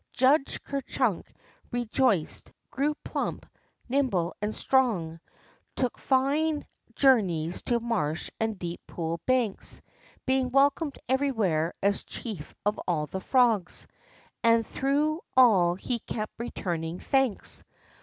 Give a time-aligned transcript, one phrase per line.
[0.13, 1.31] Judge Ker Chunk
[1.71, 3.45] re joiced, grew plump,
[3.87, 5.19] nimble, and strong,
[5.75, 6.13] took flne
[6.65, 9.79] 106 THE ROCK FROG journeys to marsh and Deep Pool banks,
[10.25, 13.85] being wel comed everywhere as chief of all the frogs.
[14.43, 17.63] And through all he kept returning thanks.